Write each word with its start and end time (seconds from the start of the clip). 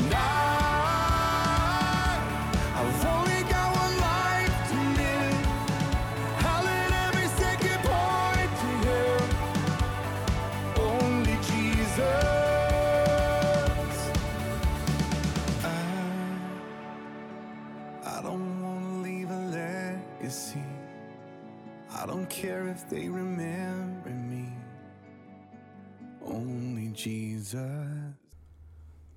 And 0.00 0.39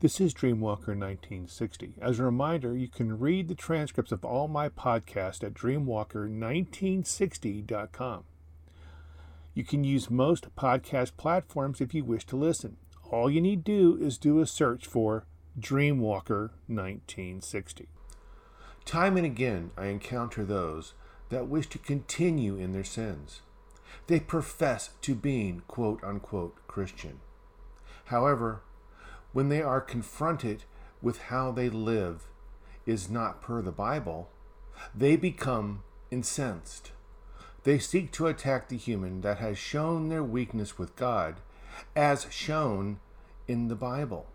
This 0.04 0.20
is 0.20 0.34
Dreamwalker 0.34 1.00
1960. 1.00 1.94
As 2.02 2.20
a 2.20 2.26
reminder, 2.26 2.76
you 2.76 2.90
can 2.90 3.20
read 3.20 3.48
the 3.48 3.56
transcripts 3.56 4.12
of 4.12 4.26
all 4.26 4.50
my 4.50 4.68
podcasts 4.68 5.46
at 5.46 5.54
dreamwalker1960.com. 5.54 8.24
You 9.54 9.64
can 9.64 9.86
use 9.86 10.10
most 10.10 10.54
podcast 10.58 11.16
platforms 11.16 11.80
if 11.80 11.94
you 11.94 12.04
wish 12.04 12.26
to 12.26 12.36
listen. 12.36 12.76
All 13.12 13.30
you 13.30 13.40
need 13.40 13.64
do 13.64 13.98
is 13.98 14.18
do 14.18 14.42
a 14.42 14.46
search 14.46 14.86
for 14.86 15.26
Dreamwalker 15.58 16.50
1960. 16.68 17.88
Time 18.84 19.16
and 19.16 19.26
again, 19.26 19.72
I 19.78 19.86
encounter 19.86 20.44
those 20.44 20.96
that 21.30 21.48
wish 21.48 21.68
to 21.68 21.78
continue 21.78 22.58
in 22.58 22.74
their 22.74 22.84
sins. 22.84 23.40
They 24.08 24.20
profess 24.20 24.90
to 25.00 25.16
being 25.16 25.62
quote 25.70 26.04
unquote 26.04 26.58
Christian. 26.68 27.22
However, 28.08 28.64
when 29.34 29.50
they 29.50 29.62
are 29.62 29.82
confronted 29.82 30.64
with 31.02 31.24
how 31.24 31.52
they 31.52 31.70
live 31.70 32.28
is 32.86 33.10
not 33.10 33.42
per 33.42 33.62
the 33.62 33.72
Bible, 33.72 34.30
they 34.96 35.16
become 35.16 35.84
incensed. 36.12 36.92
They 37.64 37.80
seek 37.80 38.12
to 38.14 38.28
attack 38.28 38.70
the 38.70 38.78
human 38.78 39.22
that 39.22 39.40
has 39.40 39.58
shown 39.58 40.10
their 40.10 40.24
weakness 40.24 40.78
with 40.78 40.96
God, 40.96 41.36
as 41.96 42.28
shown 42.30 43.00
in 43.48 43.68
the 43.68 43.76
Bible. 43.76 44.28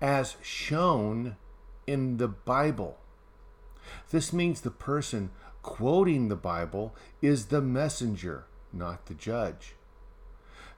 As 0.00 0.36
shown 0.42 1.36
in 1.86 2.16
the 2.16 2.28
Bible. 2.28 2.98
This 4.10 4.32
means 4.32 4.60
the 4.60 4.70
person 4.70 5.30
quoting 5.62 6.28
the 6.28 6.36
Bible 6.36 6.94
is 7.20 7.46
the 7.46 7.60
messenger, 7.60 8.46
not 8.72 9.06
the 9.06 9.14
judge. 9.14 9.74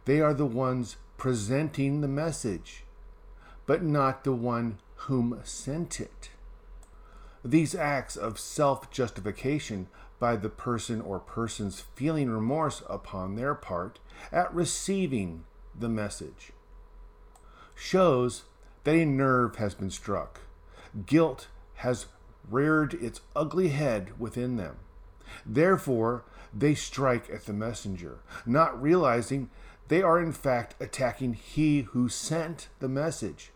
They 0.05 0.21
are 0.21 0.35
the 0.35 0.47
ones 0.47 0.97
presenting 1.17 2.01
the 2.01 2.09
message, 2.09 2.84
but 3.67 3.83
not 3.83 4.25
the 4.25 4.33
one 4.33 4.79
whom 4.97 5.41
sent 5.45 6.01
it. 6.01 6.31
These 7.45 7.75
acts 7.75 8.17
of 8.17 8.39
self 8.39 8.91
justification 8.91 9.89
by 10.19 10.37
the 10.37 10.48
person 10.48 11.01
or 11.01 11.19
persons 11.19 11.85
feeling 11.95 12.31
remorse 12.31 12.83
upon 12.89 13.35
their 13.35 13.55
part 13.55 13.98
at 14.33 14.55
receiving 14.55 15.45
the 15.79 15.89
message 15.89 16.53
shows 17.75 18.45
that 18.85 18.95
a 18.95 19.05
nerve 19.05 19.57
has 19.57 19.75
been 19.75 19.91
struck. 19.91 20.41
Guilt 21.07 21.48
has 21.77 22.07
reared 22.48 22.95
its 22.95 23.20
ugly 23.35 23.69
head 23.69 24.19
within 24.19 24.57
them. 24.57 24.77
Therefore, 25.45 26.25
they 26.53 26.75
strike 26.75 27.29
at 27.31 27.47
the 27.47 27.53
messenger, 27.53 28.19
not 28.47 28.81
realizing 28.81 29.51
they 29.89 30.03
are 30.03 30.21
in 30.21 30.33
fact 30.33 30.75
attacking 30.81 31.35
he 31.35 31.83
who 31.83 32.09
sent 32.09 32.69
the 32.81 32.89
message. 32.89 33.51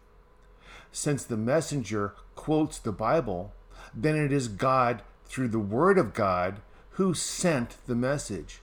Since 0.93 1.25
the 1.25 1.37
messenger 1.37 2.15
quotes 2.35 2.79
the 2.79 2.93
Bible, 2.93 3.53
then 3.95 4.17
it 4.17 4.33
is 4.33 4.49
God, 4.49 5.03
through 5.25 5.49
the 5.49 5.59
Word 5.59 5.99
of 5.99 6.15
God, 6.15 6.61
who 6.93 7.15
sent 7.15 7.77
the 7.87 7.95
message, 7.95 8.61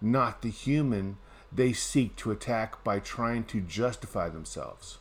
not 0.00 0.42
the 0.42 0.50
human 0.50 1.18
they 1.50 1.72
seek 1.72 2.16
to 2.16 2.30
attack 2.30 2.82
by 2.84 2.98
trying 2.98 3.44
to 3.44 3.60
justify 3.60 4.28
themselves. 4.28 4.98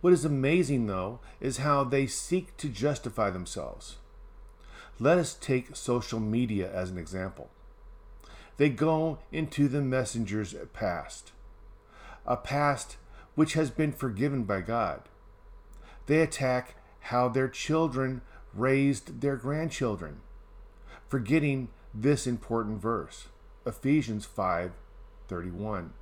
What 0.00 0.12
is 0.12 0.24
amazing, 0.24 0.86
though, 0.86 1.20
is 1.40 1.58
how 1.58 1.84
they 1.84 2.06
seek 2.06 2.56
to 2.58 2.68
justify 2.68 3.30
themselves. 3.30 3.96
Let 4.98 5.18
us 5.18 5.34
take 5.34 5.76
social 5.76 6.20
media 6.20 6.72
as 6.72 6.90
an 6.90 6.98
example. 6.98 7.50
They 8.60 8.68
go 8.68 9.20
into 9.32 9.68
the 9.68 9.80
messenger's 9.80 10.54
past, 10.74 11.32
a 12.26 12.36
past 12.36 12.98
which 13.34 13.54
has 13.54 13.70
been 13.70 13.90
forgiven 13.90 14.44
by 14.44 14.60
God. 14.60 15.00
They 16.04 16.20
attack 16.20 16.74
how 17.04 17.30
their 17.30 17.48
children 17.48 18.20
raised 18.52 19.22
their 19.22 19.36
grandchildren, 19.36 20.20
forgetting 21.08 21.68
this 21.94 22.26
important 22.26 22.82
verse, 22.82 23.28
Ephesians 23.64 24.26
5:31. 24.26 25.94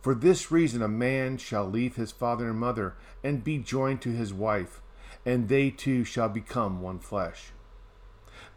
For 0.00 0.14
this 0.14 0.52
reason, 0.52 0.82
a 0.82 0.86
man 0.86 1.36
shall 1.36 1.68
leave 1.68 1.96
his 1.96 2.12
father 2.12 2.50
and 2.50 2.60
mother 2.60 2.94
and 3.24 3.42
be 3.42 3.58
joined 3.58 4.02
to 4.02 4.12
his 4.12 4.32
wife, 4.32 4.80
and 5.26 5.48
they 5.48 5.68
two 5.68 6.04
shall 6.04 6.28
become 6.28 6.80
one 6.80 7.00
flesh. 7.00 7.50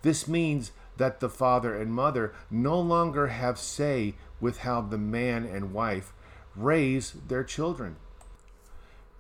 This 0.04 0.28
means 0.28 0.72
that 0.98 1.20
the 1.20 1.30
father 1.30 1.76
and 1.76 1.94
mother 1.94 2.34
no 2.50 2.80
longer 2.80 3.28
have 3.28 3.58
say 3.58 4.16
with 4.40 4.60
how 4.60 4.82
the 4.82 4.98
man 4.98 5.46
and 5.46 5.74
wife 5.74 6.14
raise 6.56 7.14
their 7.28 7.44
children. 7.44 7.96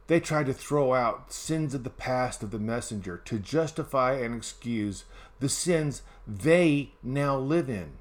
They 0.07 0.19
try 0.19 0.43
to 0.43 0.53
throw 0.53 0.93
out 0.93 1.31
sins 1.31 1.73
of 1.73 1.83
the 1.83 1.89
past 1.89 2.43
of 2.43 2.51
the 2.51 2.59
messenger 2.59 3.17
to 3.25 3.39
justify 3.39 4.13
and 4.15 4.35
excuse 4.35 5.05
the 5.39 5.49
sins 5.49 6.01
they 6.27 6.91
now 7.01 7.37
live 7.37 7.69
in. 7.69 7.93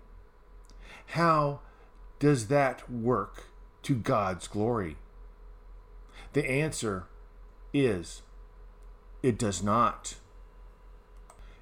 How 1.07 1.61
does 2.19 2.49
that 2.49 2.91
work 2.91 3.45
to 3.83 3.95
God's 3.95 4.49
glory? 4.49 4.97
The 6.33 6.49
answer 6.49 7.07
is 7.73 8.23
it 9.23 9.39
does 9.39 9.63
not. 9.63 10.15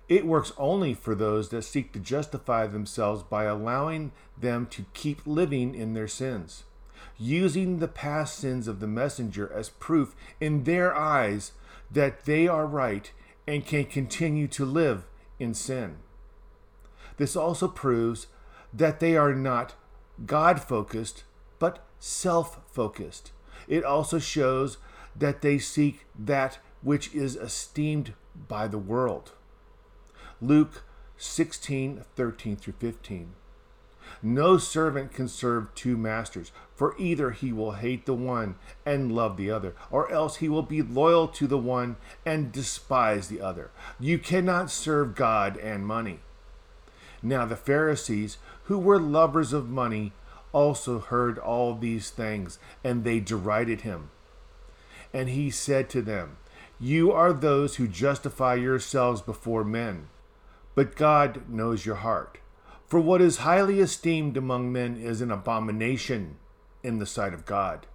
It 0.08 0.26
works 0.26 0.52
only 0.56 0.94
for 0.94 1.14
those 1.14 1.50
that 1.50 1.62
seek 1.62 1.92
to 1.92 1.98
justify 1.98 2.66
themselves 2.66 3.22
by 3.22 3.44
allowing 3.44 4.12
them 4.38 4.66
to 4.69 4.86
keep 4.94 5.26
living 5.26 5.74
in 5.74 5.92
their 5.92 6.08
sins, 6.08 6.64
using 7.19 7.78
the 7.78 7.88
past 7.88 8.36
sins 8.38 8.69
of 8.69 8.80
the 8.80 8.86
messenger 8.86 9.52
as 9.52 9.69
proof 9.69 10.16
in 10.41 10.64
their 10.64 10.96
eyes 10.96 11.52
that 11.91 12.24
they 12.24 12.48
are 12.48 12.66
right 12.66 13.12
and 13.46 13.66
can 13.66 13.84
continue 13.84 14.48
to 14.48 14.64
live 14.64 15.04
in 15.38 15.52
sin. 15.52 15.96
This 17.19 17.36
also 17.36 17.69
proves 17.69 18.28
that 18.72 19.00
they 19.00 19.16
are 19.16 19.34
not 19.34 19.75
God 20.25 20.60
focused, 20.60 21.25
but 21.58 21.84
self 21.98 22.60
focused. 22.72 23.32
It 23.66 23.84
also 23.84 24.19
shows 24.19 24.78
that 25.14 25.42
they 25.42 25.58
seek 25.58 26.06
that 26.19 26.58
which 26.82 27.14
is 27.14 27.36
esteemed 27.36 28.14
by 28.48 28.69
the 28.69 28.78
world. 28.78 29.32
Luke 30.41 30.84
16 31.16 32.04
13 32.15 32.56
through 32.56 32.75
15. 32.78 33.34
No 34.22 34.56
servant 34.56 35.12
can 35.12 35.28
serve 35.28 35.75
two 35.75 35.97
masters, 35.97 36.53
for 36.75 36.94
either 36.99 37.32
he 37.32 37.53
will 37.53 37.72
hate 37.72 38.06
the 38.06 38.15
one 38.15 38.54
and 38.87 39.12
love 39.12 39.37
the 39.37 39.50
other, 39.50 39.75
or 39.91 40.10
else 40.10 40.37
he 40.37 40.49
will 40.49 40.62
be 40.62 40.81
loyal 40.81 41.28
to 41.28 41.47
the 41.47 41.59
one 41.59 41.97
and 42.25 42.53
despise 42.53 43.28
the 43.28 43.41
other. 43.41 43.71
You 44.00 44.19
cannot 44.19 44.71
serve 44.71 45.15
God 45.15 45.56
and 45.56 45.87
money. 45.87 46.21
Now 47.22 47.44
the 47.44 47.56
Pharisees, 47.56 48.38
who 48.65 48.78
were 48.78 49.00
lovers 49.00 49.53
of 49.53 49.69
money, 49.69 50.12
also 50.53 51.00
heard 51.00 51.38
all 51.38 51.75
these 51.75 52.10
things, 52.10 52.59
and 52.82 53.05
they 53.05 53.20
derided 53.20 53.82
him. 53.82 54.10
And 55.12 55.28
he 55.28 55.50
said 55.50 55.91
to 55.91 56.03
them, 56.03 56.37
You 56.79 57.12
are 57.12 57.32
those 57.32 57.76
who 57.76 57.88
justify 57.88 58.55
yourselves 58.55 59.20
before 59.20 59.64
men, 59.64 60.08
but 60.78 60.94
God 60.94 61.48
knows 61.48 61.84
your 61.84 61.96
heart. 61.96 62.38
For 62.86 63.00
what 63.00 63.20
is 63.20 63.38
highly 63.38 63.80
esteemed 63.80 64.36
among 64.36 64.70
men 64.70 64.96
is 64.96 65.20
an 65.20 65.32
abomination 65.32 66.36
in 66.84 67.00
the 67.00 67.04
sight 67.04 67.34
of 67.34 67.44
God. 67.44 67.88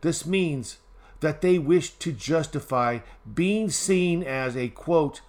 This 0.00 0.26
means 0.26 0.78
that 1.20 1.40
they 1.40 1.60
wish 1.60 1.90
to 1.90 2.10
justify 2.10 2.98
being 3.32 3.70
seen 3.70 4.24
as 4.24 4.56
a 4.56 4.70
quote, 4.70 5.20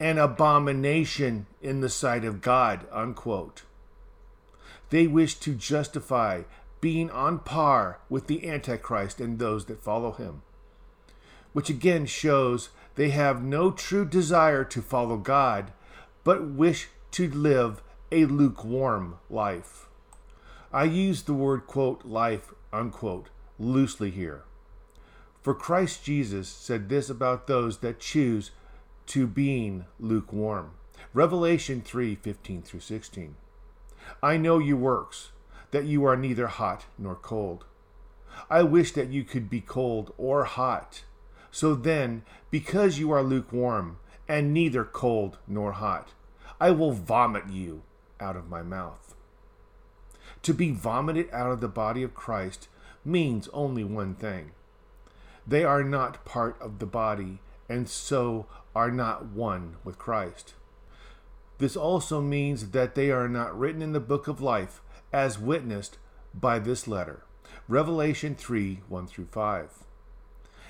an 0.00 0.18
abomination 0.18 1.46
in 1.62 1.82
the 1.82 1.88
sight 1.88 2.24
of 2.24 2.40
God, 2.40 2.88
unquote. 2.90 3.62
They 4.90 5.06
wish 5.06 5.36
to 5.36 5.54
justify 5.54 6.42
being 6.80 7.12
on 7.12 7.38
par 7.38 8.00
with 8.10 8.26
the 8.26 8.50
Antichrist 8.50 9.20
and 9.20 9.38
those 9.38 9.66
that 9.66 9.84
follow 9.84 10.10
him, 10.10 10.42
which 11.52 11.70
again 11.70 12.06
shows 12.06 12.70
they 12.96 13.10
have 13.10 13.40
no 13.40 13.70
true 13.70 14.04
desire 14.04 14.64
to 14.64 14.82
follow 14.82 15.16
God, 15.16 15.70
but 16.26 16.44
wish 16.44 16.88
to 17.12 17.30
live 17.30 17.84
a 18.10 18.24
lukewarm 18.24 19.16
life. 19.30 19.86
I 20.72 20.82
use 20.82 21.22
the 21.22 21.32
word 21.32 21.68
quote 21.68 22.04
life 22.04 22.52
unquote 22.72 23.28
loosely 23.60 24.10
here. 24.10 24.42
For 25.40 25.54
Christ 25.54 26.02
Jesus 26.02 26.48
said 26.48 26.88
this 26.88 27.08
about 27.08 27.46
those 27.46 27.78
that 27.78 28.00
choose 28.00 28.50
to 29.06 29.28
being 29.28 29.84
lukewarm. 30.00 30.72
Revelation 31.14 31.80
3 31.80 32.16
15 32.16 32.62
through 32.62 32.80
16. 32.80 33.36
I 34.20 34.36
know 34.36 34.58
your 34.58 34.78
works, 34.78 35.30
that 35.70 35.84
you 35.84 36.04
are 36.04 36.16
neither 36.16 36.48
hot 36.48 36.86
nor 36.98 37.14
cold. 37.14 37.66
I 38.50 38.64
wish 38.64 38.90
that 38.94 39.10
you 39.10 39.22
could 39.22 39.48
be 39.48 39.60
cold 39.60 40.12
or 40.18 40.42
hot. 40.42 41.04
So 41.52 41.76
then, 41.76 42.24
because 42.50 42.98
you 42.98 43.12
are 43.12 43.22
lukewarm, 43.22 43.98
and 44.28 44.52
neither 44.52 44.84
cold 44.84 45.38
nor 45.46 45.72
hot, 45.72 46.12
I 46.60 46.70
will 46.70 46.92
vomit 46.92 47.48
you 47.50 47.82
out 48.20 48.36
of 48.36 48.48
my 48.48 48.62
mouth. 48.62 49.14
To 50.42 50.54
be 50.54 50.70
vomited 50.70 51.28
out 51.32 51.50
of 51.50 51.60
the 51.60 51.68
body 51.68 52.02
of 52.02 52.14
Christ 52.14 52.68
means 53.04 53.48
only 53.52 53.84
one 53.84 54.14
thing 54.14 54.52
they 55.46 55.62
are 55.62 55.84
not 55.84 56.24
part 56.24 56.60
of 56.60 56.80
the 56.80 56.86
body, 56.86 57.38
and 57.68 57.88
so 57.88 58.46
are 58.74 58.90
not 58.90 59.26
one 59.26 59.76
with 59.84 59.96
Christ. 59.96 60.54
This 61.58 61.76
also 61.76 62.20
means 62.20 62.70
that 62.70 62.94
they 62.94 63.10
are 63.10 63.28
not 63.28 63.56
written 63.56 63.80
in 63.80 63.92
the 63.92 64.00
book 64.00 64.26
of 64.26 64.40
life, 64.40 64.80
as 65.12 65.38
witnessed 65.38 65.98
by 66.34 66.58
this 66.58 66.88
letter. 66.88 67.22
Revelation 67.68 68.34
3 68.34 68.80
1 68.88 69.06
through 69.06 69.28
5. 69.30 69.70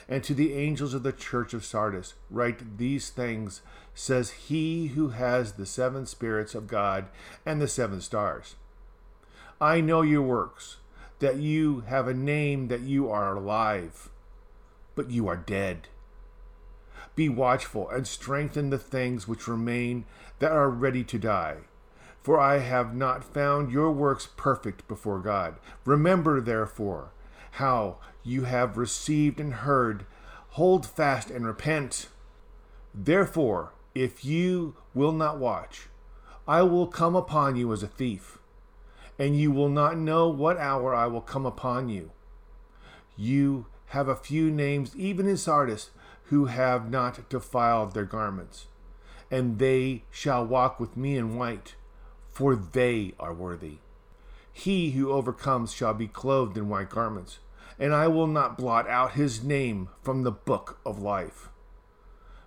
And 0.08 0.22
to 0.22 0.34
the 0.34 0.52
angels 0.52 0.94
of 0.94 1.02
the 1.02 1.12
church 1.12 1.52
of 1.54 1.64
Sardis, 1.64 2.14
write 2.30 2.78
these 2.78 3.10
things, 3.10 3.62
says 3.96 4.30
he 4.30 4.88
who 4.88 5.08
has 5.08 5.54
the 5.54 5.66
seven 5.66 6.06
spirits 6.06 6.54
of 6.54 6.68
God 6.68 7.06
and 7.44 7.60
the 7.60 7.66
seven 7.66 8.00
stars. 8.00 8.54
I 9.60 9.80
know 9.80 10.02
your 10.02 10.22
works, 10.22 10.76
that 11.18 11.38
you 11.38 11.80
have 11.88 12.06
a 12.06 12.14
name, 12.14 12.68
that 12.68 12.82
you 12.82 13.10
are 13.10 13.34
alive 13.34 14.10
but 14.96 15.10
you 15.10 15.28
are 15.28 15.36
dead. 15.36 15.86
Be 17.14 17.28
watchful 17.28 17.88
and 17.88 18.08
strengthen 18.08 18.70
the 18.70 18.78
things 18.78 19.28
which 19.28 19.46
remain 19.46 20.06
that 20.40 20.50
are 20.50 20.68
ready 20.68 21.04
to 21.04 21.18
die. 21.18 21.58
For 22.22 22.40
I 22.40 22.58
have 22.58 22.96
not 22.96 23.22
found 23.22 23.70
your 23.70 23.92
works 23.92 24.28
perfect 24.36 24.88
before 24.88 25.20
God. 25.20 25.54
Remember, 25.84 26.40
therefore, 26.40 27.12
how 27.52 27.98
you 28.24 28.44
have 28.44 28.76
received 28.76 29.38
and 29.38 29.54
heard. 29.54 30.04
Hold 30.50 30.84
fast 30.84 31.30
and 31.30 31.46
repent. 31.46 32.08
Therefore, 32.92 33.72
if 33.96 34.26
you 34.26 34.74
will 34.92 35.12
not 35.12 35.38
watch, 35.38 35.88
I 36.46 36.60
will 36.62 36.86
come 36.86 37.16
upon 37.16 37.56
you 37.56 37.72
as 37.72 37.82
a 37.82 37.88
thief, 37.88 38.36
and 39.18 39.40
you 39.40 39.50
will 39.50 39.70
not 39.70 39.96
know 39.96 40.28
what 40.28 40.58
hour 40.58 40.94
I 40.94 41.06
will 41.06 41.22
come 41.22 41.46
upon 41.46 41.88
you. 41.88 42.10
You 43.16 43.64
have 43.86 44.06
a 44.06 44.14
few 44.14 44.50
names, 44.50 44.94
even 44.96 45.26
in 45.26 45.38
Sardis, 45.38 45.92
who 46.24 46.44
have 46.44 46.90
not 46.90 47.26
defiled 47.30 47.94
their 47.94 48.04
garments. 48.04 48.66
And 49.30 49.58
they 49.58 50.04
shall 50.10 50.44
walk 50.44 50.78
with 50.78 50.94
me 50.94 51.16
in 51.16 51.38
white, 51.38 51.74
for 52.28 52.54
they 52.54 53.14
are 53.18 53.32
worthy. 53.32 53.78
He 54.52 54.90
who 54.90 55.10
overcomes 55.10 55.72
shall 55.72 55.94
be 55.94 56.06
clothed 56.06 56.58
in 56.58 56.68
white 56.68 56.90
garments, 56.90 57.38
and 57.78 57.94
I 57.94 58.08
will 58.08 58.26
not 58.26 58.58
blot 58.58 58.86
out 58.90 59.12
his 59.12 59.42
name 59.42 59.88
from 60.02 60.22
the 60.22 60.32
book 60.32 60.80
of 60.84 61.00
life. 61.00 61.48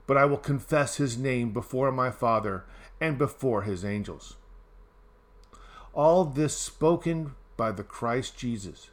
But 0.09 0.17
I 0.17 0.25
will 0.25 0.37
confess 0.37 0.95
his 0.95 1.19
name 1.19 1.51
before 1.51 1.91
my 1.91 2.09
Father 2.09 2.65
and 2.99 3.15
before 3.15 3.61
his 3.61 3.85
angels. 3.85 4.37
All 5.93 6.25
this 6.25 6.57
spoken 6.57 7.35
by 7.55 7.71
the 7.71 7.83
Christ 7.83 8.35
Jesus 8.35 8.89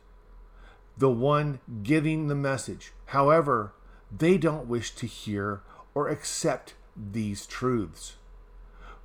the 0.99 1.09
one 1.09 1.61
giving 1.83 2.29
the 2.29 2.35
message. 2.35 2.93
However, 3.07 3.73
they 4.15 4.37
don't 4.37 4.69
wish 4.69 4.91
to 4.97 5.07
hear 5.07 5.63
or 5.95 6.09
accept 6.09 6.75
these 6.95 7.47
truths. 7.47 8.17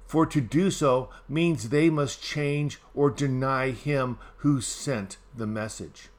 For 0.06 0.25
to 0.25 0.42
do 0.42 0.69
so 0.69 1.10
means 1.30 1.69
they 1.69 1.90
must 1.90 2.22
change 2.22 2.81
or 2.94 3.10
deny 3.10 3.72
him 3.72 4.18
who 4.40 4.60
sent 4.60 5.16
the 5.34 5.48
message. 5.48 6.10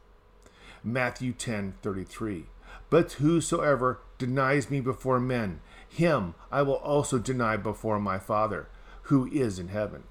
Matthew 0.83 1.35
10:33 1.35 2.47
But 2.89 3.13
whosoever 3.13 4.01
denies 4.17 4.71
me 4.71 4.81
before 4.81 5.21
men 5.21 5.61
him 5.93 6.35
I 6.51 6.63
will 6.63 6.77
also 6.77 7.19
deny 7.19 7.57
before 7.57 7.99
my 7.99 8.19
Father 8.19 8.69
who 9.03 9.27
is 9.31 9.59
in 9.59 9.69
heaven. 9.69 10.05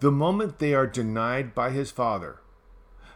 The 0.00 0.12
moment 0.12 0.58
they 0.58 0.74
are 0.74 0.86
denied 0.86 1.54
by 1.54 1.70
his 1.70 1.90
Father, 1.90 2.40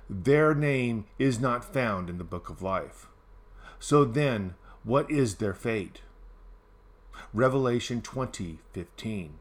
their 0.08 0.54
name 0.54 1.06
is 1.18 1.40
not 1.40 1.64
found 1.64 2.10
in 2.10 2.18
the 2.18 2.24
book 2.24 2.50
of 2.50 2.60
life. 2.60 3.06
So 3.78 4.04
then, 4.04 4.54
what 4.82 5.10
is 5.10 5.36
their 5.36 5.54
fate? 5.54 6.02
Revelation 7.32 8.02
20:15. 8.02 9.38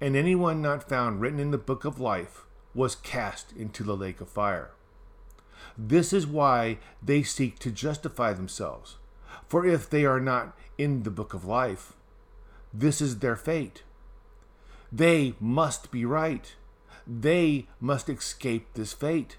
And 0.00 0.16
anyone 0.16 0.60
not 0.60 0.88
found 0.88 1.20
written 1.20 1.40
in 1.40 1.50
the 1.50 1.58
book 1.58 1.84
of 1.84 2.00
life 2.00 2.44
was 2.74 2.96
cast 2.96 3.52
into 3.52 3.84
the 3.84 3.96
lake 3.96 4.20
of 4.20 4.28
fire. 4.28 4.72
This 5.78 6.12
is 6.12 6.26
why 6.26 6.78
they 7.02 7.22
seek 7.22 7.58
to 7.60 7.70
justify 7.70 8.32
themselves. 8.32 8.96
For 9.48 9.66
if 9.66 9.88
they 9.88 10.04
are 10.04 10.20
not 10.20 10.56
in 10.78 11.02
the 11.02 11.10
book 11.10 11.34
of 11.34 11.44
life, 11.44 11.94
this 12.72 13.00
is 13.00 13.18
their 13.18 13.36
fate. 13.36 13.82
They 14.90 15.34
must 15.40 15.90
be 15.90 16.04
right. 16.04 16.54
They 17.06 17.66
must 17.80 18.08
escape 18.08 18.68
this 18.74 18.92
fate. 18.92 19.36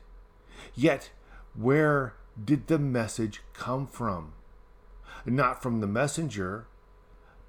Yet, 0.74 1.10
where 1.56 2.14
did 2.44 2.68
the 2.68 2.80
message 2.80 3.42
come 3.54 3.88
from? 3.88 4.34
Not 5.26 5.64
from 5.64 5.82
the 5.82 5.88
messenger, 5.88 6.68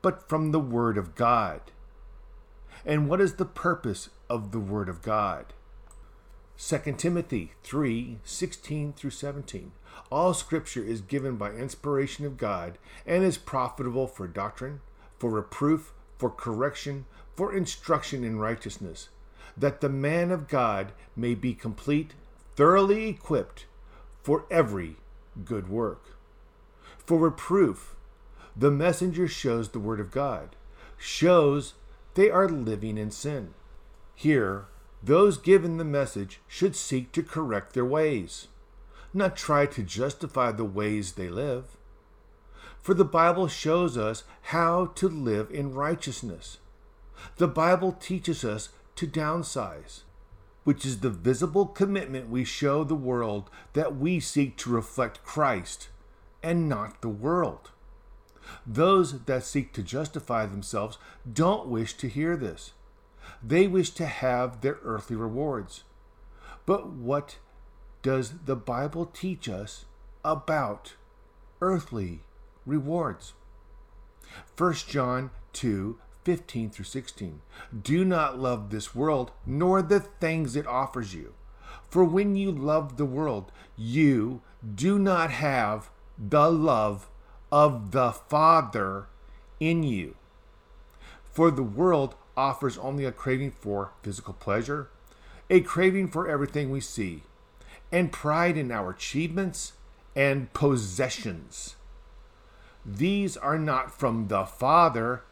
but 0.03 0.29
from 0.29 0.53
the 0.53 0.61
Word 0.61 0.97
of 0.97 1.15
God. 1.15 1.61
And 2.85 3.09
what 3.09 3.21
is 3.21 3.35
the 3.35 3.45
purpose 3.45 4.11
of 4.31 4.53
the 4.53 4.61
Word 4.61 4.89
of 4.89 5.03
God? 5.03 5.47
2 6.59 6.95
Timothy 6.97 7.53
3 7.65 8.19
16 8.25 8.93
through 8.93 9.11
17. 9.11 9.73
All 10.11 10.35
scripture 10.35 10.83
is 10.83 11.01
given 11.01 11.37
by 11.37 11.53
inspiration 11.53 12.25
of 12.25 12.37
God 12.37 12.79
and 13.07 13.25
is 13.25 13.39
profitable 13.39 14.07
for 14.07 14.27
doctrine, 14.27 14.81
for 15.19 15.31
reproof, 15.31 15.93
for 16.19 16.31
correction, 16.31 17.07
for 17.35 17.55
instruction 17.55 18.25
in 18.25 18.39
righteousness, 18.39 19.09
that 19.57 19.81
the 19.81 19.89
man 19.89 20.31
of 20.31 20.49
God 20.49 20.93
may 21.15 21.35
be 21.35 21.55
complete, 21.55 22.13
thoroughly 22.55 23.09
equipped 23.09 23.67
for 24.23 24.45
every 24.51 24.97
good 25.45 25.69
work. 25.69 26.17
For 26.99 27.19
reproof, 27.19 27.95
the 28.57 28.71
messenger 28.71 29.29
shows 29.29 29.69
the 29.69 29.79
word 29.79 30.01
of 30.01 30.11
God, 30.11 30.57
shows 30.97 31.75
they 32.15 32.31
are 32.31 32.49
living 32.49 32.97
in 32.97 33.11
sin. 33.11 33.55
Here, 34.15 34.67
those 35.03 35.37
given 35.37 35.77
the 35.77 35.85
message 35.85 36.41
should 36.49 36.75
seek 36.75 37.13
to 37.13 37.23
correct 37.23 37.75
their 37.75 37.85
ways, 37.85 38.49
not 39.17 39.37
try 39.37 39.67
to 39.67 39.83
justify 39.83 40.53
the 40.53 40.65
ways 40.65 41.13
they 41.13 41.29
live. 41.29 41.77
For 42.81 42.95
the 42.95 43.05
Bible 43.05 43.49
shows 43.49 43.97
us 43.97 44.25
how 44.43 44.87
to 44.95 45.09
live 45.09 45.51
in 45.51 45.75
righteousness. 45.75 46.59
The 47.37 47.49
Bible 47.49 47.93
teaches 47.93 48.45
us 48.45 48.69
to 48.97 49.07
downsize 49.07 50.03
which 50.67 50.85
is 50.85 50.99
the 50.99 51.11
visible 51.11 51.65
commitment 51.65 52.29
we 52.29 52.43
show 52.43 52.83
the 52.83 52.93
world 52.97 53.49
that 53.75 53.95
we 53.95 54.19
seek 54.19 54.57
to 54.57 54.69
reflect 54.69 55.23
Christ 55.23 55.91
and 56.43 56.69
not 56.69 57.01
the 57.03 57.09
world. 57.09 57.71
Those 58.67 59.21
that 59.27 59.45
seek 59.45 59.73
to 59.75 59.83
justify 59.85 60.45
themselves 60.45 60.99
don't 61.33 61.69
wish 61.69 61.95
to 61.99 62.09
hear 62.09 62.37
this. 62.37 62.73
They 63.41 63.69
wish 63.69 63.91
to 63.91 64.07
have 64.07 64.61
their 64.61 64.79
earthly 64.83 65.15
rewards. 65.15 65.85
But 66.67 66.89
what 66.89 67.37
does 68.07 68.35
the 68.45 68.55
Bible 68.55 69.05
teach 69.05 69.49
us 69.49 69.85
about 70.25 70.95
earthly 71.61 72.21
rewards? 72.65 73.33
1 74.57 74.75
John 74.87 75.31
2 75.55 75.99
15 76.23 76.71
through 76.71 76.85
16. 76.85 77.41
Do 77.83 78.05
not 78.05 78.39
love 78.39 78.71
this 78.71 78.95
world, 78.95 79.33
nor 79.45 79.83
the 79.83 79.99
things 79.99 80.55
it 80.55 80.69
offers 80.69 81.17
you. 81.17 81.35
For 81.91 82.05
when 82.05 82.37
you 82.37 82.53
love 82.53 82.97
the 82.97 83.05
world, 83.05 83.51
you 83.77 84.41
do 84.63 85.01
not 85.01 85.33
have 85.33 85.91
the 86.17 86.49
love 86.49 87.09
of 87.51 87.91
the 87.91 88.13
Father 88.13 89.09
in 89.59 89.83
you. 89.83 90.15
For 91.25 91.51
the 91.51 91.65
world 91.65 92.15
offers 92.37 92.79
only 92.79 93.05
a 93.05 93.11
craving 93.11 93.51
for 93.51 93.91
physical 94.05 94.35
pleasure, 94.35 94.91
a 95.51 95.61
craving 95.61 96.07
for 96.07 96.29
everything 96.29 96.71
we 96.71 96.81
see, 96.81 97.23
and 97.93 98.13
pride 98.13 98.57
in 98.57 98.71
our 98.71 98.91
achievements 98.91 99.73
and 100.15 100.53
possessions. 100.53 101.77
These 102.85 103.37
are 103.37 103.59
not 103.59 103.97
from 103.99 104.29
the 104.29 104.45
Father 104.45 105.23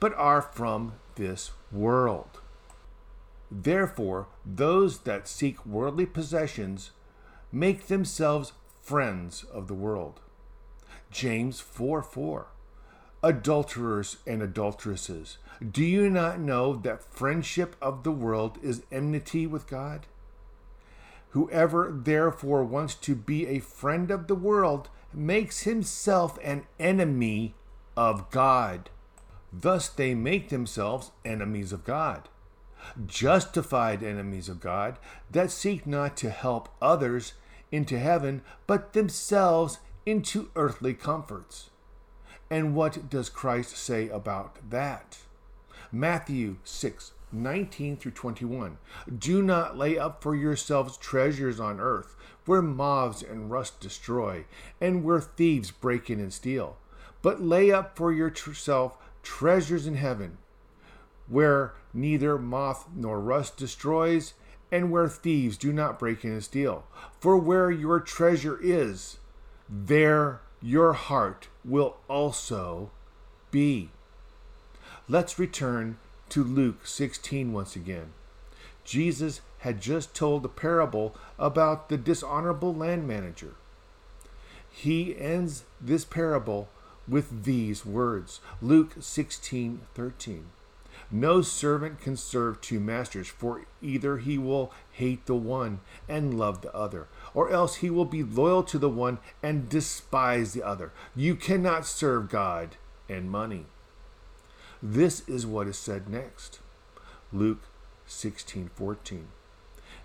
but 0.00 0.14
are 0.14 0.42
from 0.42 0.94
this 1.16 1.50
world. 1.72 2.40
Therefore, 3.50 4.28
those 4.44 5.00
that 5.00 5.26
seek 5.26 5.64
worldly 5.64 6.06
possessions 6.06 6.90
make 7.50 7.86
themselves 7.86 8.52
friends 8.82 9.44
of 9.44 9.68
the 9.68 9.74
world. 9.74 10.20
James 11.10 11.60
4 11.60 12.02
4. 12.02 12.46
Adulterers 13.22 14.18
and 14.26 14.42
adulteresses, 14.42 15.38
do 15.72 15.84
you 15.84 16.08
not 16.08 16.38
know 16.38 16.76
that 16.76 17.02
friendship 17.02 17.74
of 17.82 18.04
the 18.04 18.12
world 18.12 18.58
is 18.62 18.82
enmity 18.92 19.44
with 19.44 19.66
God? 19.66 20.06
Whoever 21.30 21.90
therefore 21.92 22.64
wants 22.64 22.94
to 22.96 23.14
be 23.14 23.46
a 23.46 23.58
friend 23.58 24.10
of 24.10 24.26
the 24.26 24.34
world 24.34 24.88
makes 25.12 25.62
himself 25.62 26.38
an 26.42 26.66
enemy 26.78 27.54
of 27.96 28.30
God. 28.30 28.90
Thus 29.52 29.88
they 29.88 30.14
make 30.14 30.48
themselves 30.48 31.10
enemies 31.24 31.72
of 31.72 31.84
God. 31.84 32.28
Justified 33.06 34.02
enemies 34.02 34.48
of 34.48 34.60
God 34.60 34.98
that 35.30 35.50
seek 35.50 35.86
not 35.86 36.16
to 36.18 36.30
help 36.30 36.68
others 36.80 37.34
into 37.70 37.98
heaven, 37.98 38.42
but 38.66 38.92
themselves 38.92 39.78
into 40.06 40.50
earthly 40.56 40.94
comforts. 40.94 41.70
And 42.50 42.74
what 42.74 43.10
does 43.10 43.28
Christ 43.28 43.76
say 43.76 44.08
about 44.08 44.70
that? 44.70 45.18
Matthew 45.92 46.56
6 46.64 47.12
19 47.32 47.96
through 47.96 48.12
21. 48.12 48.78
Do 49.18 49.42
not 49.42 49.76
lay 49.76 49.98
up 49.98 50.22
for 50.22 50.34
yourselves 50.34 50.96
treasures 50.96 51.60
on 51.60 51.80
earth, 51.80 52.16
where 52.44 52.62
moths 52.62 53.22
and 53.22 53.50
rust 53.50 53.80
destroy, 53.80 54.44
and 54.80 55.04
where 55.04 55.20
thieves 55.20 55.70
break 55.70 56.08
in 56.08 56.20
and 56.20 56.32
steal. 56.32 56.76
But 57.22 57.42
lay 57.42 57.70
up 57.70 57.96
for 57.96 58.12
yourself 58.12 58.96
treasures 59.22 59.86
in 59.86 59.96
heaven, 59.96 60.38
where 61.28 61.74
neither 61.92 62.38
moth 62.38 62.86
nor 62.94 63.20
rust 63.20 63.56
destroys, 63.56 64.34
and 64.70 64.90
where 64.90 65.08
thieves 65.08 65.56
do 65.56 65.72
not 65.72 65.98
break 65.98 66.24
in 66.24 66.32
and 66.32 66.44
steal. 66.44 66.84
For 67.20 67.36
where 67.36 67.70
your 67.70 68.00
treasure 68.00 68.58
is, 68.62 69.18
there 69.68 70.40
your 70.60 70.92
heart 70.92 71.48
will 71.64 71.96
also 72.08 72.90
be. 73.50 73.90
Let's 75.08 75.38
return 75.38 75.98
to 76.30 76.44
Luke 76.44 76.86
16 76.86 77.52
once 77.52 77.76
again. 77.76 78.12
Jesus 78.84 79.40
had 79.58 79.80
just 79.80 80.14
told 80.14 80.42
the 80.42 80.48
parable 80.48 81.14
about 81.38 81.88
the 81.88 81.98
dishonorable 81.98 82.74
land 82.74 83.06
manager. 83.06 83.54
He 84.70 85.18
ends 85.18 85.64
this 85.80 86.04
parable 86.04 86.68
with 87.06 87.44
these 87.44 87.84
words 87.84 88.40
Luke 88.60 88.94
16 89.00 89.80
13. 89.94 90.46
No 91.10 91.40
servant 91.40 92.00
can 92.00 92.16
serve 92.16 92.60
two 92.60 92.80
masters, 92.80 93.28
for 93.28 93.62
either 93.80 94.18
he 94.18 94.36
will 94.36 94.72
hate 94.92 95.24
the 95.26 95.34
one 95.34 95.80
and 96.08 96.38
love 96.38 96.60
the 96.60 96.74
other, 96.74 97.06
or 97.32 97.50
else 97.50 97.76
he 97.76 97.88
will 97.88 98.04
be 98.04 98.22
loyal 98.22 98.62
to 98.64 98.78
the 98.78 98.90
one 98.90 99.18
and 99.42 99.68
despise 99.68 100.52
the 100.52 100.62
other. 100.62 100.92
You 101.16 101.34
cannot 101.34 101.86
serve 101.86 102.28
God 102.28 102.76
and 103.08 103.30
money. 103.30 103.66
This 104.82 105.28
is 105.28 105.46
what 105.46 105.66
is 105.66 105.76
said 105.78 106.08
next. 106.08 106.60
Luke 107.32 107.62
16:14. 108.06 109.28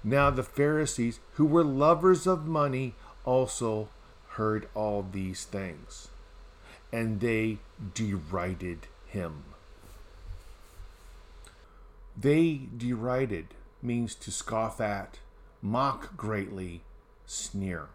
Now 0.04 0.30
the 0.30 0.44
Pharisees, 0.44 1.20
who 1.34 1.46
were 1.46 1.64
lovers 1.64 2.28
of 2.28 2.46
money, 2.48 2.96
also 3.24 3.90
heard 4.30 4.68
all 4.74 5.04
these 5.04 5.46
things, 5.46 6.10
and 6.92 7.20
they 7.20 7.60
derided 7.94 8.88
him. 9.06 9.44
They 12.18 12.68
derided 12.76 13.54
means 13.82 14.16
to 14.16 14.32
scoff 14.32 14.82
at, 14.82 15.20
mock 15.62 16.18
greatly, 16.18 16.82
sneer. 17.26 17.90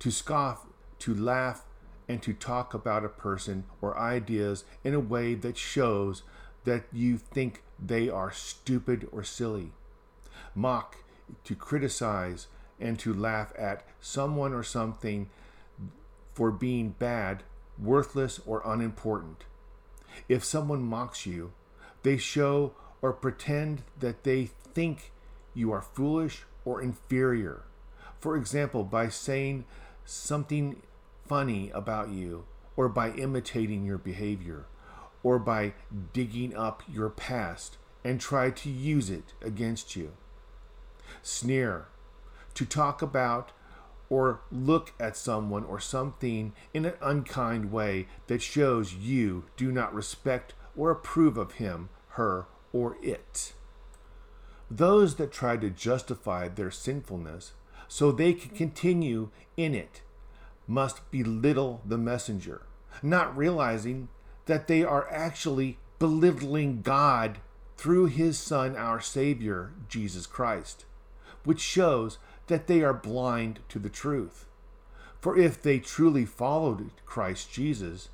To 0.00 0.10
scoff, 0.10 0.66
to 1.00 1.14
laugh, 1.14 1.64
and 2.08 2.22
to 2.22 2.32
talk 2.32 2.72
about 2.72 3.04
a 3.04 3.08
person 3.08 3.64
or 3.82 3.98
ideas 3.98 4.64
in 4.82 4.94
a 4.94 5.00
way 5.00 5.34
that 5.34 5.58
shows 5.58 6.22
that 6.64 6.84
you 6.92 7.18
think 7.18 7.62
they 7.78 8.08
are 8.08 8.32
stupid 8.32 9.06
or 9.12 9.22
silly. 9.22 9.72
Mock, 10.54 10.96
to 11.44 11.54
criticize, 11.54 12.46
and 12.80 12.98
to 12.98 13.12
laugh 13.12 13.52
at 13.58 13.84
someone 14.00 14.52
or 14.52 14.62
something 14.62 15.28
for 16.32 16.50
being 16.50 16.90
bad, 16.90 17.42
worthless, 17.78 18.40
or 18.46 18.62
unimportant. 18.64 19.44
If 20.28 20.44
someone 20.44 20.82
mocks 20.82 21.26
you, 21.26 21.52
they 22.02 22.16
show 22.16 22.74
or 23.02 23.12
pretend 23.12 23.82
that 23.98 24.24
they 24.24 24.46
think 24.74 25.12
you 25.54 25.72
are 25.72 25.82
foolish 25.82 26.44
or 26.64 26.80
inferior. 26.80 27.62
For 28.20 28.36
example, 28.36 28.84
by 28.84 29.08
saying 29.08 29.64
something 30.04 30.82
funny 31.28 31.70
about 31.70 32.10
you, 32.10 32.44
or 32.76 32.88
by 32.88 33.10
imitating 33.10 33.84
your 33.84 33.98
behavior, 33.98 34.66
or 35.22 35.38
by 35.38 35.74
digging 36.12 36.56
up 36.56 36.82
your 36.90 37.10
past 37.10 37.76
and 38.04 38.20
try 38.20 38.50
to 38.50 38.70
use 38.70 39.10
it 39.10 39.34
against 39.42 39.96
you. 39.96 40.12
Sneer, 41.22 41.88
to 42.54 42.64
talk 42.64 43.02
about 43.02 43.52
or 44.10 44.40
look 44.50 44.94
at 44.98 45.16
someone 45.16 45.64
or 45.64 45.78
something 45.78 46.52
in 46.72 46.86
an 46.86 46.94
unkind 47.02 47.70
way 47.70 48.06
that 48.26 48.40
shows 48.40 48.94
you 48.94 49.44
do 49.56 49.70
not 49.70 49.94
respect 49.94 50.54
or 50.76 50.90
approve 50.90 51.36
of 51.36 51.52
him, 51.52 51.90
her, 52.10 52.46
or 52.72 52.96
it. 53.02 53.52
Those 54.70 55.16
that 55.16 55.32
try 55.32 55.56
to 55.56 55.70
justify 55.70 56.48
their 56.48 56.70
sinfulness 56.70 57.52
so 57.86 58.12
they 58.12 58.32
can 58.32 58.54
continue 58.54 59.30
in 59.56 59.74
it 59.74 60.02
must 60.68 61.10
belittle 61.10 61.80
the 61.84 61.98
messenger, 61.98 62.62
not 63.02 63.36
realizing 63.36 64.08
that 64.46 64.68
they 64.68 64.84
are 64.84 65.10
actually 65.10 65.78
belittling 65.98 66.82
God 66.82 67.38
through 67.76 68.06
his 68.06 68.38
Son, 68.38 68.76
our 68.76 69.00
Savior, 69.00 69.72
Jesus 69.88 70.26
Christ, 70.26 70.84
which 71.44 71.60
shows 71.60 72.18
that 72.46 72.66
they 72.66 72.82
are 72.82 72.94
blind 72.94 73.60
to 73.68 73.78
the 73.78 73.88
truth. 73.88 74.46
For 75.20 75.36
if 75.36 75.60
they 75.60 75.78
truly 75.78 76.24
followed 76.24 76.90
Christ 77.06 77.52
Jesus, 77.52 78.10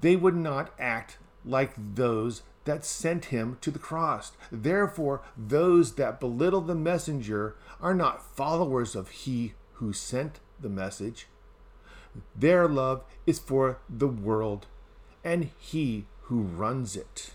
they 0.00 0.16
would 0.16 0.36
not 0.36 0.72
act 0.78 1.18
like 1.44 1.72
those 1.76 2.42
that 2.64 2.84
sent 2.84 3.26
him 3.26 3.58
to 3.60 3.70
the 3.70 3.78
cross. 3.78 4.32
Therefore, 4.50 5.22
those 5.36 5.94
that 5.94 6.20
belittle 6.20 6.60
the 6.60 6.74
messenger 6.74 7.56
are 7.80 7.94
not 7.94 8.22
followers 8.22 8.94
of 8.94 9.08
he 9.10 9.54
who 9.74 9.92
sent 9.92 10.40
the 10.60 10.68
message. 10.68 11.26
Their 12.34 12.68
love 12.68 13.04
is 13.26 13.38
for 13.38 13.78
the 13.88 14.08
world 14.08 14.66
and 15.24 15.50
he 15.58 16.06
who 16.22 16.42
runs 16.42 16.96
it. 16.96 17.32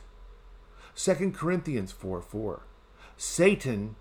2 0.95 1.31
Corinthians 1.31 1.91
4 1.91 2.21
4. 2.21 2.61
Satan, 3.15 3.95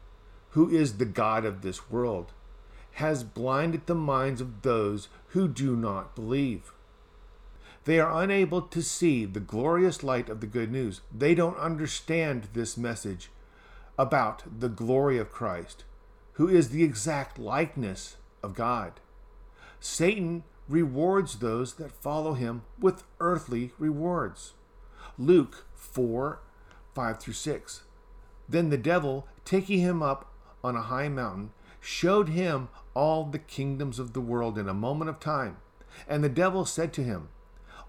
who 0.51 0.69
is 0.69 0.97
the 0.99 1.05
God 1.05 1.45
of 1.45 1.63
this 1.63 1.91
world, 1.91 2.33
has 2.93 3.25
blinded 3.25 3.87
the 3.87 3.95
minds 3.95 4.41
of 4.41 4.63
those 4.63 5.09
who 5.29 5.49
do 5.49 5.77
not 5.77 6.15
believe. 6.15 6.73
They 7.85 8.01
are 8.01 8.23
unable 8.23 8.63
to 8.63 8.83
see 8.83 9.25
the 9.25 9.41
glorious 9.41 10.03
light 10.03 10.29
of 10.29 10.41
the 10.41 10.47
good 10.47 10.73
news. 10.73 11.03
They 11.17 11.35
don't 11.35 11.59
understand 11.59 12.49
this 12.53 12.77
message 12.77 13.31
about 13.99 14.43
the 14.61 14.69
glory 14.69 15.19
of 15.19 15.31
Christ, 15.31 15.85
who 16.33 16.49
is 16.49 16.71
the 16.71 16.83
exact 16.83 17.39
likeness 17.39 18.17
of 18.43 18.55
God. 18.55 18.95
Satan 19.79 20.43
rewards 20.69 21.37
those 21.37 21.75
that 21.75 21.93
follow 21.93 22.35
him 22.35 22.63
with 22.79 23.05
earthly 23.21 23.73
rewards. 23.79 24.55
Luke 25.19 25.67
4 25.75 26.41
5 26.95 27.21
through 27.21 27.35
6. 27.35 27.83
Then 28.49 28.71
the 28.71 28.79
devil, 28.79 29.27
taking 29.45 29.81
him 29.81 30.03
up 30.03 30.33
on 30.65 30.77
a 30.77 30.83
high 30.83 31.09
mountain, 31.09 31.51
showed 31.81 32.31
him 32.31 32.69
all 32.95 33.25
the 33.25 33.39
kingdoms 33.39 33.99
of 33.99 34.13
the 34.13 34.21
world 34.21 34.57
in 34.57 34.69
a 34.69 34.75
moment 34.75 35.11
of 35.11 35.21
time. 35.21 35.59
And 36.09 36.25
the 36.25 36.29
devil 36.29 36.65
said 36.65 36.93
to 36.95 37.03
him, 37.03 37.29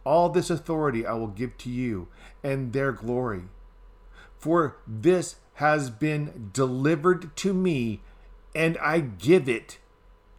All 0.03 0.29
this 0.29 0.49
authority 0.49 1.05
I 1.05 1.13
will 1.13 1.27
give 1.27 1.57
to 1.59 1.69
you, 1.69 2.07
and 2.43 2.73
their 2.73 2.91
glory. 2.91 3.43
For 4.37 4.77
this 4.85 5.37
has 5.55 5.89
been 5.89 6.49
delivered 6.53 7.35
to 7.37 7.53
me, 7.53 8.01
and 8.53 8.77
I 8.79 8.99
give 8.99 9.49
it 9.49 9.79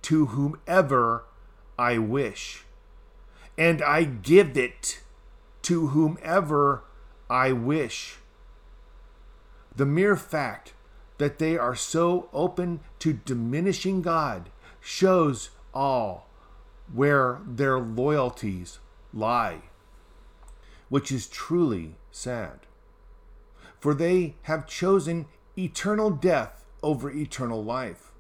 to 0.03 0.27
whomever 0.27 1.25
I 1.79 1.99
wish. 1.99 2.65
And 3.57 3.83
I 3.83 4.05
give 4.05 4.57
it 4.57 5.01
to 5.63 5.89
whomever 5.89 6.85
I 7.31 7.53
wish. 7.53 8.17
The 9.75 9.87
mere 9.87 10.17
fact 10.17 10.75
that 11.19 11.39
they 11.39 11.57
are 11.59 11.75
so 11.75 12.29
open 12.33 12.81
to 13.01 13.13
diminishing 13.13 14.03
God 14.03 14.51
shows 14.81 15.51
all 15.75 16.29
where 16.93 17.41
their 17.47 17.79
loyalties 17.79 18.79
lie, 19.13 19.63
which 20.89 21.13
is 21.13 21.27
truly 21.27 21.97
sad. 22.11 22.61
For 23.79 23.95
they 23.95 24.37
have 24.43 24.67
chosen 24.67 25.27
eternal 25.57 26.11
death 26.11 26.65
over 26.83 27.11
eternal 27.11 27.63
life, 27.63 28.13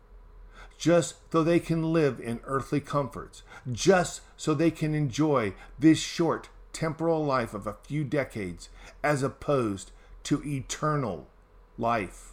just 0.78 1.16
so 1.32 1.42
they 1.42 1.58
can 1.58 1.92
live 1.92 2.20
in 2.20 2.40
earthly 2.44 2.80
comforts, 2.80 3.42
just 3.70 4.20
so 4.36 4.54
they 4.54 4.70
can 4.70 4.94
enjoy 4.94 5.52
this 5.78 5.98
short 5.98 6.48
temporal 6.72 7.24
life 7.24 7.52
of 7.52 7.66
a 7.66 7.76
few 7.82 8.04
decades 8.04 8.68
as 9.02 9.22
opposed 9.22 9.90
to 10.22 10.42
eternal 10.46 11.26
life. 11.76 12.32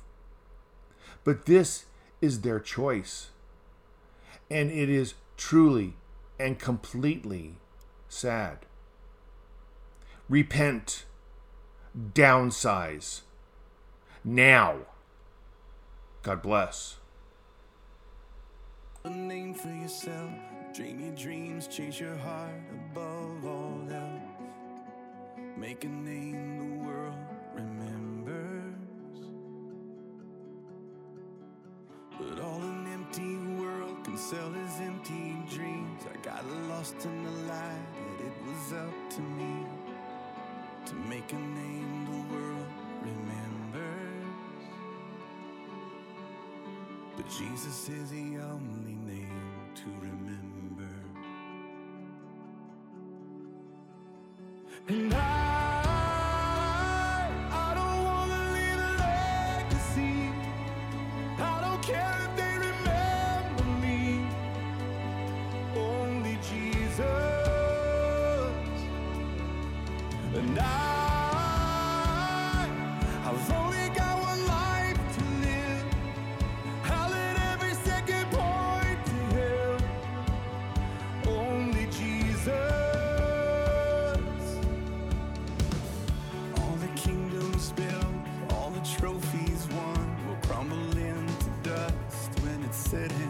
But 1.23 1.47
this 1.47 1.85
is 2.21 2.41
their 2.41 2.59
choice, 2.59 3.29
and 4.49 4.69
it 4.69 4.89
is 4.89 5.15
truly 5.37 5.95
and 6.39 6.59
completely 6.59 7.55
sad. 8.07 8.59
Repent, 10.29 11.05
downsize 12.13 13.21
now. 14.23 14.77
God 16.21 16.41
bless 16.41 16.97
a 19.05 19.09
name 19.09 19.53
for 19.53 19.69
yourself. 19.69 20.31
Dream 20.73 20.99
your 20.99 21.15
dreams, 21.15 21.67
chase 21.67 21.99
your 21.99 22.15
heart 22.15 22.61
above 22.73 23.45
all 23.45 23.81
else. 23.91 24.21
Make 25.55 25.83
a 25.83 25.87
name 25.87 26.57
the 26.57 26.85
world 26.85 27.15
remembers. 27.53 28.75
But 32.19 32.39
all 32.39 32.61
an 32.61 32.87
empty 32.93 33.37
world 33.61 34.03
can 34.03 34.17
sell 34.17 34.53
is 34.55 34.79
empty 34.81 35.37
dreams. 35.55 36.01
I 36.11 36.17
got 36.25 36.43
lost 36.69 36.95
in 37.05 37.23
the 37.23 37.31
lie 37.47 37.85
that 37.93 38.25
it 38.25 38.33
was 38.47 38.73
up 38.73 39.09
to 39.11 39.21
me 39.21 39.65
to 40.87 40.95
make 40.95 41.31
a 41.31 41.35
name 41.35 42.05
the 42.05 42.33
world. 42.33 42.44
Jesus 47.29 47.89
is 47.89 48.11
the 48.11 48.37
only 48.37 48.95
name. 49.07 49.24
said, 92.87 93.24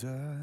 desire. 0.00 0.37